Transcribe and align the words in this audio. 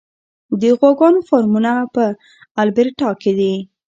د 0.61 0.63
غواګانو 0.79 1.19
فارمونه 1.29 1.71
په 1.95 2.03
البرټا 2.61 3.09
کې 3.21 3.31
دي. 3.39 3.53